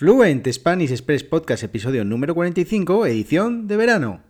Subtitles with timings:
[0.00, 4.22] Fluent Spanish Express Podcast, episodio número 45, edición de verano.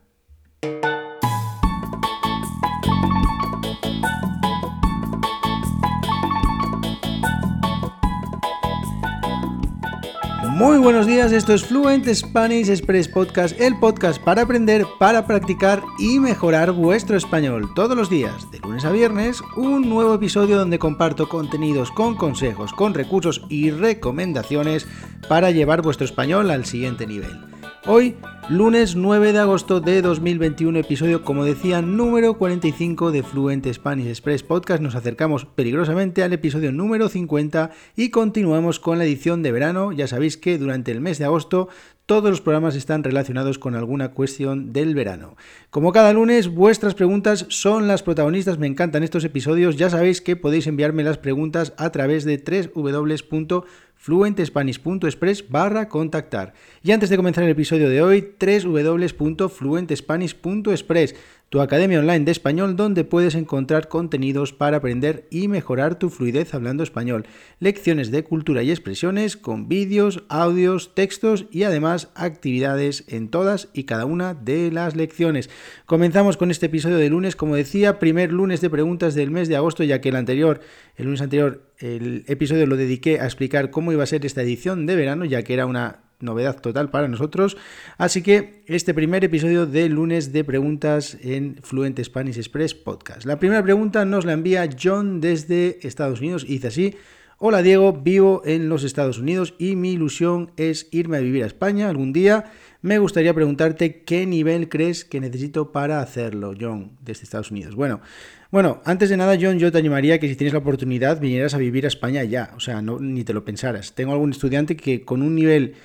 [10.61, 15.83] Muy buenos días, esto es Fluent Spanish Express Podcast, el podcast para aprender, para practicar
[15.99, 17.73] y mejorar vuestro español.
[17.75, 22.75] Todos los días, de lunes a viernes, un nuevo episodio donde comparto contenidos con consejos,
[22.75, 24.87] con recursos y recomendaciones
[25.31, 27.50] para llevar vuestro español al siguiente nivel.
[27.93, 28.15] Hoy,
[28.49, 34.45] lunes 9 de agosto de 2021, episodio, como decía, número 45 de Fluent Spanish Express
[34.45, 34.81] Podcast.
[34.81, 39.91] Nos acercamos peligrosamente al episodio número 50 y continuamos con la edición de verano.
[39.91, 41.69] Ya sabéis que durante el mes de agosto
[42.07, 45.37] todos los programas están relacionados con alguna cuestión del verano.
[45.71, 48.59] Como cada lunes, vuestras preguntas son las protagonistas.
[48.59, 49.77] Me encantan estos episodios.
[49.77, 52.37] Ya sabéis que podéis enviarme las preguntas a través de
[52.73, 53.65] www
[54.01, 56.55] fluentespanish.express barra contactar.
[56.83, 61.15] Y antes de comenzar el episodio de hoy, www.fluentespanish.express,
[61.51, 66.55] tu academia online de español donde puedes encontrar contenidos para aprender y mejorar tu fluidez
[66.55, 67.27] hablando español,
[67.59, 73.83] lecciones de cultura y expresiones con vídeos, audios, textos y además actividades en todas y
[73.83, 75.51] cada una de las lecciones.
[75.87, 79.57] Comenzamos con este episodio de lunes, como decía, primer lunes de preguntas del mes de
[79.57, 80.61] agosto, ya que el anterior,
[80.95, 84.87] el lunes anterior, el episodio lo dediqué a explicar cómo iba a ser esta edición
[84.87, 87.57] de verano, ya que era una novedad total para nosotros.
[87.99, 93.25] Así que este primer episodio de lunes de preguntas en Fluent Spanish Express Podcast.
[93.25, 96.97] La primera pregunta nos la envía John desde Estados Unidos y dice así.
[97.43, 101.47] Hola Diego, vivo en los Estados Unidos y mi ilusión es irme a vivir a
[101.47, 102.53] España algún día.
[102.83, 107.75] Me gustaría preguntarte qué nivel crees que necesito para hacerlo, John, desde Estados Unidos.
[107.77, 108.03] Bueno,
[108.51, 111.59] bueno, antes de nada, John, yo te animaría que si tienes la oportunidad vinieras a
[111.59, 113.95] vivir a España ya, o sea, ni te lo pensaras.
[113.95, 115.77] Tengo algún estudiante que con un nivel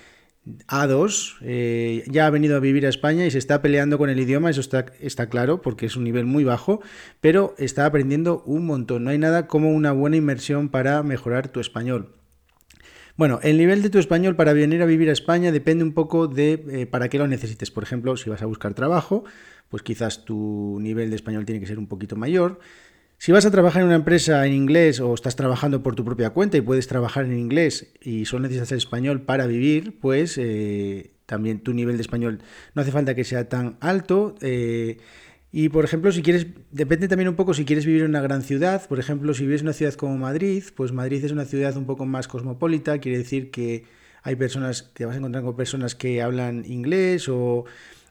[0.68, 4.20] A2 eh, ya ha venido a vivir a España y se está peleando con el
[4.20, 6.82] idioma, eso está, claro, porque es un nivel muy bajo,
[7.20, 9.04] pero está aprendiendo un montón.
[9.04, 12.16] No hay nada como una buena inmersión para mejorar tu español.
[13.18, 16.28] Bueno, el nivel de tu español para venir a vivir a España depende un poco
[16.28, 17.72] de eh, para qué lo necesites.
[17.72, 19.24] Por ejemplo, si vas a buscar trabajo,
[19.70, 22.60] pues quizás tu nivel de español tiene que ser un poquito mayor.
[23.26, 26.30] Si vas a trabajar en una empresa en inglés o estás trabajando por tu propia
[26.30, 31.10] cuenta y puedes trabajar en inglés y solo necesitas el español para vivir, pues eh,
[31.26, 32.44] también tu nivel de español
[32.76, 34.36] no hace falta que sea tan alto.
[34.42, 35.00] Eh,
[35.52, 38.44] y por ejemplo, si quieres, depende también un poco si quieres vivir en una gran
[38.44, 38.88] ciudad.
[38.88, 41.88] Por ejemplo, si vives en una ciudad como Madrid, pues Madrid es una ciudad un
[41.88, 43.86] poco más cosmopolita, quiere decir que
[44.22, 47.66] hay personas, te vas a encontrar con personas que hablan inglés o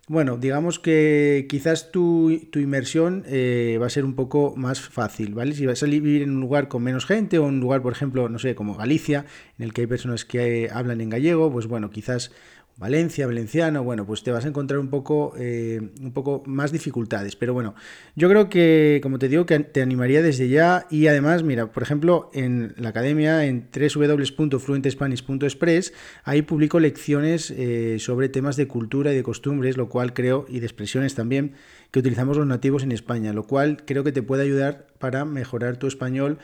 [0.06, 5.54] bueno, digamos que quizás tu, inmersión eh, va a ser un poco más fácil, ¿vale?
[5.54, 8.28] Si vas a vivir en un lugar con menos gente o un lugar, por ejemplo,
[8.28, 9.24] no sé, como Galicia,
[9.58, 12.32] en el que hay personas que hablan en gallego, pues bueno, quizás
[12.76, 17.36] Valencia, Valenciano, bueno, pues te vas a encontrar un poco, eh, un poco más dificultades.
[17.36, 17.76] Pero bueno,
[18.16, 20.88] yo creo que, como te digo, que te animaría desde ya.
[20.90, 25.92] Y además, mira, por ejemplo, en la academia, en www.fluentespanish.express,
[26.24, 30.58] ahí publico lecciones eh, sobre temas de cultura y de costumbres, lo cual creo, y
[30.58, 31.52] de expresiones también,
[31.92, 35.76] que utilizamos los nativos en España, lo cual creo que te puede ayudar para mejorar
[35.76, 36.40] tu español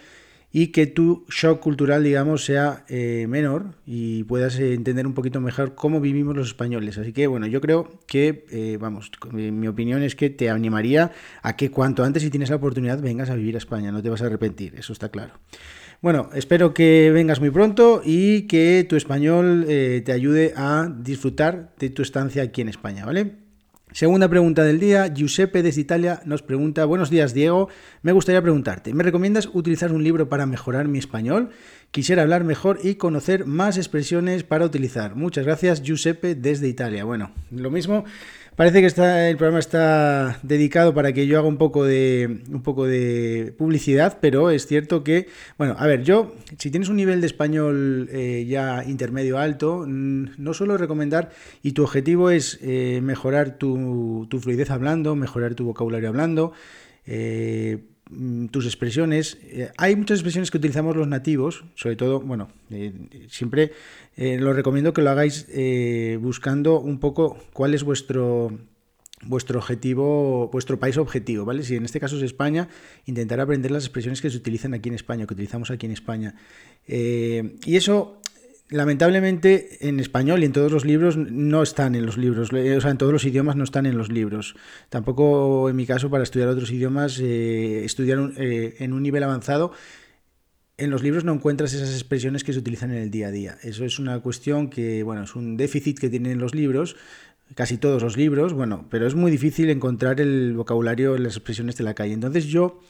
[0.53, 5.41] y que tu shock cultural, digamos, sea eh, menor y puedas eh, entender un poquito
[5.41, 6.99] mejor cómo vivimos los españoles.
[6.99, 11.13] Así que, bueno, yo creo que, eh, vamos, mi opinión es que te animaría
[11.43, 13.93] a que cuanto antes, si tienes la oportunidad, vengas a vivir a España.
[13.93, 15.35] No te vas a arrepentir, eso está claro.
[16.03, 21.91] Bueno, espero que vengas muy pronto y que tu español te ayude a disfrutar de
[21.91, 23.50] tu estancia aquí en España, ¿vale?
[23.93, 27.69] Segunda pregunta del día, Giuseppe desde Italia nos pregunta, buenos días Diego,
[28.03, 31.51] me gustaría preguntarte, ¿me recomiendas utilizar un libro para mejorar mi español?
[31.91, 35.17] Quisiera hablar mejor y conocer más expresiones para utilizar.
[35.17, 37.03] Muchas gracias Giuseppe desde Italia.
[37.03, 38.05] Bueno, lo mismo,
[38.61, 44.19] Parece que está, el programa está dedicado para que yo haga un poco de publicidad,
[44.21, 48.45] pero es cierto que, bueno, a ver, yo, si tienes un nivel de español eh,
[48.47, 51.31] ya intermedio alto, mm, no suelo recomendar,
[51.63, 56.53] y tu objetivo es eh, mejorar tu, tu, fluidez hablando, mejorar tu vocabulario hablando,
[57.07, 57.79] eh,
[58.51, 59.39] tus expresiones.
[59.43, 62.93] Eh, hay muchas expresiones que utilizamos los nativos, sobre todo, bueno, eh,
[63.29, 63.73] siempre
[64.17, 65.47] eh, lo recomiendo que lo hagáis
[66.21, 68.53] buscando un poco cuál es vuestro
[69.23, 71.63] vuestro objetivo, vuestro país objetivo, ¿vale?
[71.63, 72.69] Si en este caso es España,
[73.05, 76.35] intentar aprender las expresiones que se utilizan aquí en España, que utilizamos aquí en España.
[76.89, 78.20] y eso
[78.71, 82.91] lamentablemente en español y en todos los libros no están en los libros, o sea,
[82.91, 84.55] en todos los idiomas no están en los libros.
[84.89, 89.73] Tampoco en mi caso para estudiar otros idiomas, eh, estudiar eh, en un nivel avanzado
[90.81, 93.59] en los libros no encuentras esas expresiones que se utilizan en el día a día.
[93.63, 96.97] Eso es una cuestión que, bueno, es un déficit que tienen los libros,
[97.55, 101.85] casi todos los libros, bueno, pero es muy difícil encontrar el vocabulario, las expresiones de
[101.85, 102.15] la calle.
[102.15, 102.81] Entonces yo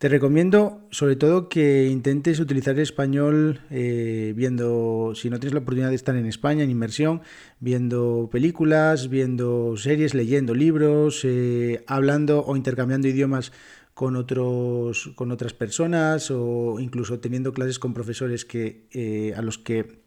[0.00, 5.60] te recomiendo sobre todo que intentes utilizar el español eh, viendo, si no tienes la
[5.60, 7.20] oportunidad de estar en España, en inmersión,
[7.58, 13.52] viendo películas, viendo series, leyendo libros, eh, hablando o intercambiando idiomas
[13.92, 19.58] con, otros, con otras personas o incluso teniendo clases con profesores que, eh, a los
[19.58, 20.00] que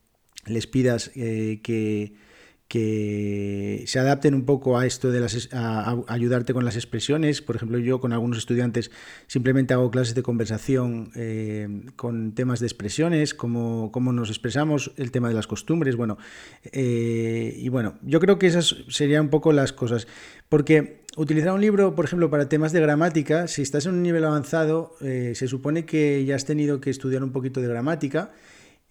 [0.47, 2.15] les pidas que,
[2.67, 7.41] que se adapten un poco a esto de las, a, ayudarte con las expresiones.
[7.41, 8.89] Por ejemplo, yo con algunos estudiantes
[9.27, 15.27] simplemente hago clases de conversación eh, con temas de expresiones, cómo, nos expresamos, el tema
[15.27, 16.17] de las costumbres, bueno,
[16.71, 20.07] y bueno, yo creo que esas serían un poco las cosas,
[20.49, 24.23] porque utilizar un libro, por ejemplo, para temas de gramática, si estás en un nivel
[24.23, 28.31] avanzado, eh, se supone que ya has tenido que estudiar un poquito de gramática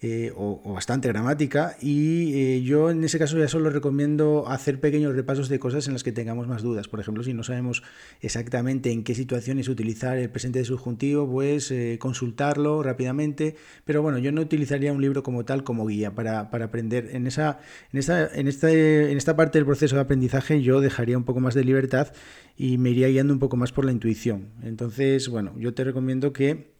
[0.05, 5.15] eh, o, bastante gramática y eh, yo en ese caso ya solo recomiendo hacer pequeños
[5.15, 6.89] repasos de cosas en las que tengamos más dudas.
[6.89, 7.85] Por ejemplo, si no sabemos
[8.21, 13.55] exactamente en qué situaciones utilizar el presente de subjuntivo, pues eh, consultarlo rápidamente.
[13.85, 17.11] Pero bueno, yo no utilizaría un libro como tal como guía para, para aprender.
[17.13, 17.61] En, esa,
[17.93, 21.39] en, esta, en, este, en esta parte del proceso de aprendizaje yo dejaría un poco
[21.39, 22.13] más de libertad
[22.57, 24.49] y me iría guiando un poco más por la intuición.
[24.65, 26.73] Entonces, bueno, yo te recomiendo que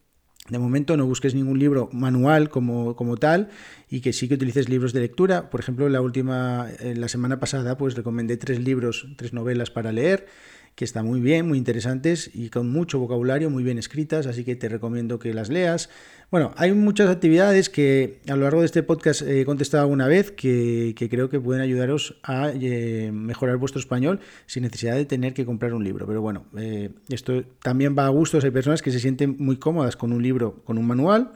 [0.49, 3.49] de momento no busques ningún libro manual como, como, tal
[3.89, 5.51] y que sí que utilices libros de lectura.
[5.51, 10.27] Por ejemplo, la última, la semana pasada, pues recomendé tres libros, tres novelas para leer
[10.75, 14.57] que están muy bien, muy interesantes y con mucho vocabulario, muy bien escritas, así que
[14.57, 15.91] te recomiendo que las leas.
[16.31, 20.31] Bueno, hay muchas actividades que a lo largo de este podcast he contestado alguna vez
[20.31, 25.45] que, creo que pueden ayudaros a eh, mejorar vuestro español sin necesidad de tener que
[25.45, 26.07] comprar un libro.
[26.07, 28.45] Pero bueno, eh, esto también va a gustos.
[28.45, 31.33] Hay personas que se sienten muy cómodas con un libro, con un manual,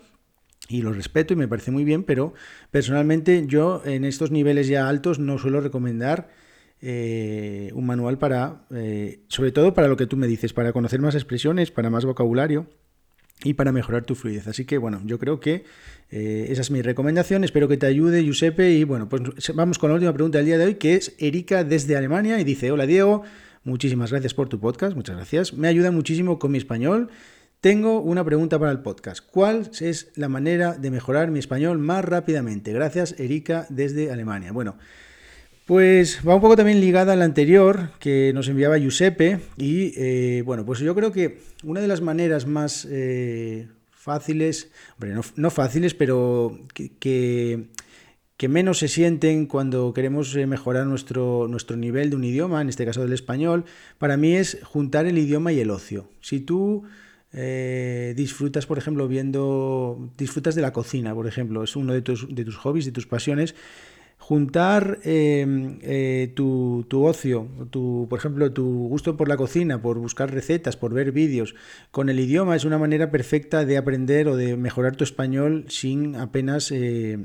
[0.68, 2.34] y lo respeto y me parece muy bien, pero
[2.70, 6.28] personalmente yo en estos niveles ya altos no suelo recomendar
[6.82, 11.00] eh, un manual para, eh, sobre todo para lo que tú me dices, para conocer
[11.00, 12.66] más expresiones, para más vocabulario
[13.44, 14.46] y para mejorar tu fluidez.
[14.46, 15.64] Así que bueno, yo creo que
[16.10, 17.44] eh, esa es mi recomendación.
[17.44, 18.72] Espero que te ayude, Giuseppe.
[18.72, 19.22] Y bueno, pues
[19.54, 22.44] vamos con la última pregunta del día de hoy, que es Erika desde Alemania y
[22.44, 23.22] dice, hola Diego,
[23.64, 25.54] muchísimas gracias por tu podcast, muchas gracias.
[25.54, 27.08] Me ayuda muchísimo con mi español.
[27.60, 29.24] Tengo una pregunta para el podcast.
[29.28, 32.72] ¿Cuál es la manera de mejorar mi español más rápidamente?
[32.72, 34.52] Gracias, Erika, desde Alemania.
[34.52, 34.76] Bueno,
[35.66, 40.42] pues va un poco también ligada a la anterior que nos enviaba Giuseppe y eh,
[40.46, 45.92] bueno, pues yo creo que una de las maneras más eh, fáciles, hombre, no, fáciles,
[45.94, 46.92] pero que,
[48.36, 52.68] que, menos se sienten cuando queremos eh, mejorar nuestro, nuestro nivel de un idioma, en
[52.68, 53.64] este caso del español,
[53.98, 56.08] para mí es juntar el idioma y el ocio.
[56.20, 56.84] Si tú
[58.14, 62.46] disfrutas, por ejemplo, viendo, disfrutas de la cocina, por ejemplo, es uno de tus, de
[62.46, 63.54] tus hobbies, de tus pasiones,
[64.26, 70.34] juntar em, eh, tu, ocio, tu, por ejemplo, tu gusto por la cocina, por buscar
[70.34, 71.54] recetas, por ver vídeos,
[71.92, 76.16] con el idioma es una manera perfecta de aprender o de mejorar tu español sin
[76.16, 76.72] apenas...
[76.72, 77.18] Eh,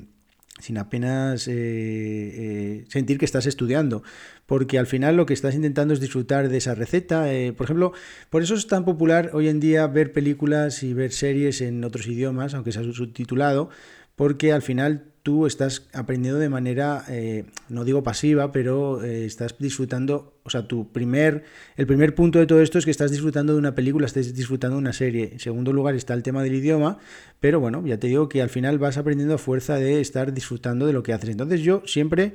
[0.59, 4.03] sin apenas eh, sentir que estás estudiando,
[4.45, 7.25] porque al final lo que estás intentando es disfrutar de esa receta.
[7.57, 7.93] por ejemplo,
[8.29, 12.05] por eso es tan popular hoy en día ver películas y ver series en otros
[12.05, 13.71] idiomas, aunque sea subtitulado,
[14.15, 19.55] porque al final tú estás aprendiendo de manera, eh, no digo pasiva, pero eh, estás
[19.59, 21.43] disfrutando, o sea, tu primer,
[21.77, 24.77] el primer punto de todo esto es que estás disfrutando de una película, estás disfrutando
[24.77, 25.29] de una serie.
[25.33, 26.97] En segundo lugar está el tema del idioma,
[27.39, 30.87] pero bueno, ya te digo que al final vas aprendiendo a fuerza de estar disfrutando
[30.87, 31.29] de lo que haces.
[31.29, 32.33] Entonces yo siempre,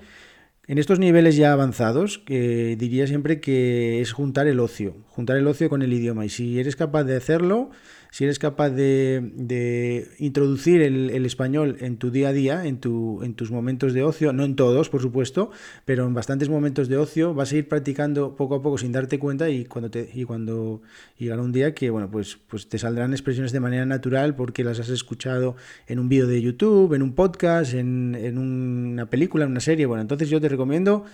[0.69, 5.69] en estos niveles ya avanzados, diría siempre que es juntar el ocio, juntar el ocio
[5.69, 6.25] con el idioma.
[6.25, 7.71] Y si eres capaz de hacerlo,
[8.17, 13.35] si eres capaz de, introducir el, español en tu día a día, en, tu, en
[13.35, 15.51] tus momentos de ocio, no en todos, por supuesto,
[15.85, 19.19] pero en bastantes momentos de ocio, vas a ir practicando poco a poco sin darte
[19.19, 20.81] cuenta y cuando, te, y cuando
[21.19, 24.81] llegará un día que, bueno, pues, pues te saldrán expresiones de manera natural porque las
[24.81, 25.57] has escuchado
[25.87, 29.85] en un vídeo de YouTube, en un podcast, en, en una película, en una serie.
[29.85, 31.05] Bueno, entonces yo te recomiendo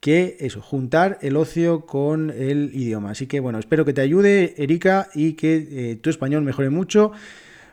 [0.00, 3.10] que eso, juntar el ocio con el idioma.
[3.10, 7.12] Así que bueno, espero que te ayude, Erika, y que eh, tu español mejore mucho.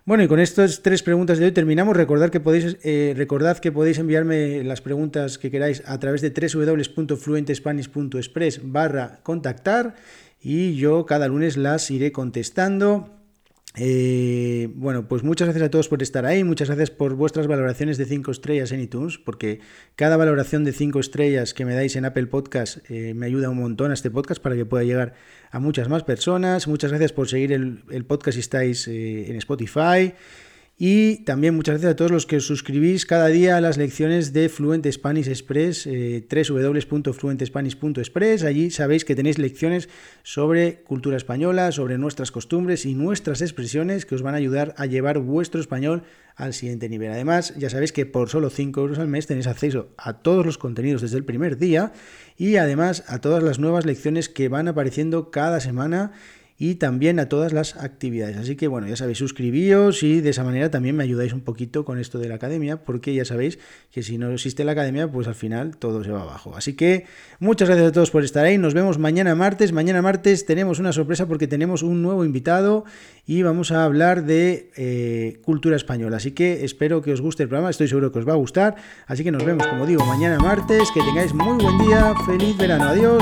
[0.05, 1.95] Bueno, y con estas tres preguntas de hoy terminamos.
[1.95, 6.31] Recordad que podéis, eh, recordad que podéis enviarme las preguntas que queráis a través de
[6.31, 9.95] www.fluentespanish.express barra contactar
[10.41, 13.22] y yo cada lunes las iré contestando.
[13.75, 17.97] Eh, bueno, pues muchas gracias a todos por estar ahí, muchas gracias por vuestras valoraciones
[17.97, 19.61] de 5 estrellas en iTunes, porque
[19.95, 23.57] cada valoración de 5 estrellas que me dais en Apple Podcast eh, me ayuda un
[23.57, 25.15] montón a este podcast para que pueda llegar
[25.49, 26.67] a muchas más personas.
[26.67, 30.13] Muchas gracias por seguir el, podcast si estáis eh, en Spotify.
[30.75, 34.33] Y también muchas gracias a todos los que os suscribís cada día a las lecciones
[34.33, 38.43] de Fluent Spanish Express, eh, www.fluentespanish.express.
[38.43, 39.87] Allí sabéis que tenéis lecciones
[40.23, 44.87] sobre cultura española, sobre nuestras costumbres y nuestras expresiones que os van a ayudar a
[44.87, 47.11] llevar vuestro español al siguiente nivel.
[47.11, 50.57] Además, ya sabéis que por solo 5 euros al mes tenéis acceso a todos los
[50.57, 51.93] contenidos desde el primer día
[52.35, 56.13] y además a todas las nuevas lecciones que van apareciendo cada semana
[56.63, 58.37] y también a todas las actividades.
[58.37, 61.83] Así que bueno, ya sabéis, suscribíos y de esa manera también me ayudáis un poquito
[61.83, 63.59] con esto de la academia, porque ya sabéis
[63.91, 66.55] que si no existe la academia, pues al final todo se va abajo.
[66.55, 67.05] Así que
[67.39, 68.57] muchas gracias a todos por estar ahí.
[68.57, 69.73] Nos vemos mañana martes.
[69.73, 72.85] Mañana martes tenemos una sorpresa porque tenemos un nuevo invitado
[73.25, 76.15] y vamos a hablar de eh, cultura española.
[76.15, 78.75] Así que espero que os guste el programa, estoy seguro que os va a gustar.
[79.05, 80.89] Así que nos vemos, como digo, mañana martes.
[80.93, 82.85] Que tengáis muy buen día, feliz verano.
[82.85, 83.21] Adiós.